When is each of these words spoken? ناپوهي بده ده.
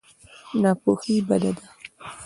ناپوهي 0.61 1.17
بده 1.27 1.49
ده. 1.57 1.65